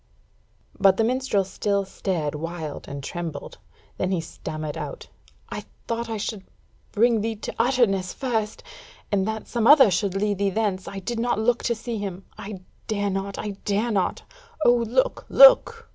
[0.79, 3.59] But the minstrel still stared wild and trembled;
[3.97, 5.07] then he stammered out:
[5.47, 6.43] "I thought I should
[6.91, 8.63] bring thee to Utterness first,
[9.11, 12.25] and that some other should lead thee thence, I did not look to see him.
[12.35, 14.23] I dare not, I dare not!
[14.65, 15.87] O look, look!"